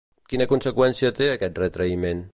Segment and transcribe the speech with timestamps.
[0.31, 2.29] Quina conseqüència té aquest retraïment?